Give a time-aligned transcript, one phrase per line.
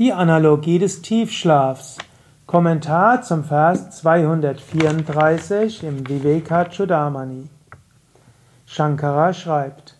[0.00, 1.98] Die Analogie des Tiefschlafs.
[2.46, 7.50] Kommentar zum Vers 234 im Vivekachudamani.
[8.64, 9.98] Shankara schreibt,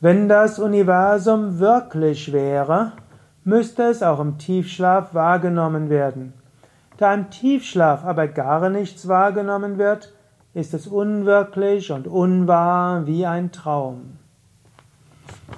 [0.00, 2.94] wenn das Universum wirklich wäre,
[3.44, 6.32] müsste es auch im Tiefschlaf wahrgenommen werden.
[6.96, 10.12] Da im Tiefschlaf aber gar nichts wahrgenommen wird,
[10.52, 14.18] ist es unwirklich und unwahr wie ein Traum.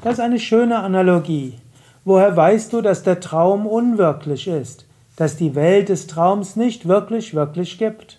[0.02, 1.58] Das ist eine schöne Analogie.
[2.04, 7.34] Woher weißt du, dass der Traum unwirklich ist, dass die Welt des Traums nicht wirklich,
[7.34, 8.18] wirklich gibt?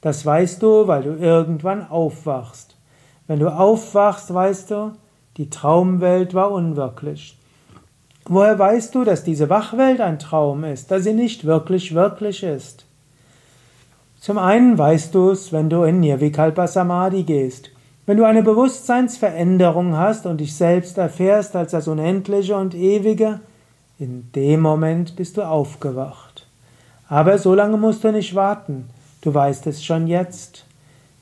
[0.00, 2.76] Das weißt du, weil du irgendwann aufwachst.
[3.26, 4.92] Wenn du aufwachst, weißt du,
[5.38, 7.38] die Traumwelt war unwirklich.
[8.26, 12.84] Woher weißt du, dass diese Wachwelt ein Traum ist, dass sie nicht wirklich, wirklich ist?
[14.20, 17.70] Zum einen weißt du es, wenn du in Nirvikalpa Samadhi gehst.
[18.08, 23.40] Wenn du eine Bewusstseinsveränderung hast und dich selbst erfährst als das Unendliche und Ewige,
[23.98, 26.46] in dem Moment bist du aufgewacht.
[27.10, 28.88] Aber so lange musst du nicht warten.
[29.20, 30.64] Du weißt es schon jetzt.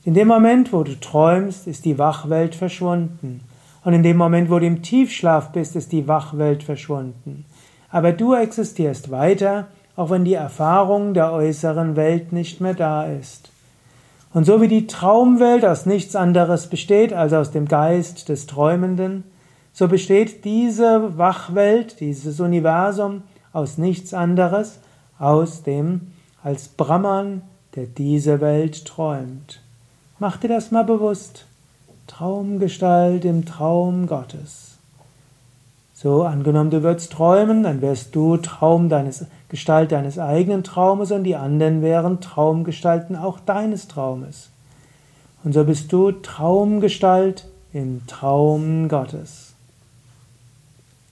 [0.05, 3.41] In dem Moment, wo du träumst, ist die Wachwelt verschwunden.
[3.83, 7.43] Und in dem Moment, wo du im Tiefschlaf bist, ist die Wachwelt verschwunden.
[7.91, 13.51] Aber du existierst weiter, auch wenn die Erfahrung der äußeren Welt nicht mehr da ist.
[14.37, 19.23] Und so wie die Traumwelt aus nichts anderes besteht als aus dem Geist des Träumenden,
[19.73, 24.77] so besteht diese Wachwelt, dieses Universum aus nichts anderes,
[25.17, 26.11] aus dem
[26.43, 27.41] als Brahman,
[27.75, 29.59] der diese Welt träumt.
[30.19, 31.47] Mach dir das mal bewusst.
[32.05, 34.76] Traumgestalt im Traum Gottes.
[35.99, 41.23] So, angenommen, du würdest träumen, dann wärst du Traum deines, Gestalt deines eigenen Traumes und
[41.23, 44.51] die anderen wären Traumgestalten auch deines Traumes.
[45.43, 49.55] Und so bist du Traumgestalt im Traum Gottes.